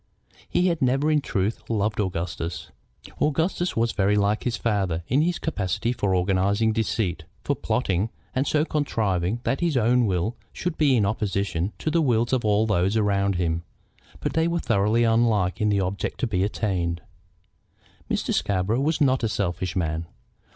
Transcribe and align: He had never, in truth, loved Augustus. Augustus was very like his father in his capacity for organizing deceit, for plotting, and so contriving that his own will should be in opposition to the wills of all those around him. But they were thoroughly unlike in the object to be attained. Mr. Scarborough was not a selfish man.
He 0.49 0.65
had 0.65 0.81
never, 0.81 1.11
in 1.11 1.21
truth, 1.21 1.61
loved 1.69 1.99
Augustus. 1.99 2.71
Augustus 3.21 3.77
was 3.77 3.91
very 3.91 4.15
like 4.15 4.45
his 4.45 4.57
father 4.57 5.03
in 5.07 5.21
his 5.21 5.37
capacity 5.37 5.93
for 5.93 6.15
organizing 6.15 6.73
deceit, 6.73 7.25
for 7.43 7.55
plotting, 7.55 8.09
and 8.33 8.47
so 8.47 8.65
contriving 8.65 9.41
that 9.43 9.59
his 9.59 9.77
own 9.77 10.07
will 10.07 10.35
should 10.51 10.75
be 10.75 10.95
in 10.95 11.05
opposition 11.05 11.71
to 11.77 11.91
the 11.91 12.01
wills 12.01 12.33
of 12.33 12.43
all 12.43 12.65
those 12.65 12.97
around 12.97 13.35
him. 13.35 13.61
But 14.21 14.33
they 14.33 14.47
were 14.47 14.57
thoroughly 14.57 15.03
unlike 15.03 15.61
in 15.61 15.69
the 15.69 15.81
object 15.81 16.19
to 16.21 16.25
be 16.25 16.43
attained. 16.43 17.01
Mr. 18.09 18.33
Scarborough 18.33 18.81
was 18.81 19.01
not 19.01 19.23
a 19.23 19.29
selfish 19.29 19.75
man. 19.75 20.07